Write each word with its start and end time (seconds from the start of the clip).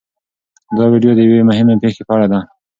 دا 0.77 0.83
ویډیو 0.91 1.11
د 1.15 1.19
یوې 1.27 1.41
مهمې 1.49 1.75
پېښې 1.83 2.01
په 2.07 2.11
اړه 2.15 2.27
ده. 2.31 2.39